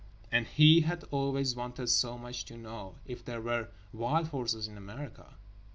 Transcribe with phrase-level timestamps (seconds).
[0.31, 5.35] And he had always wanted so much to know—if there were wild horses in America?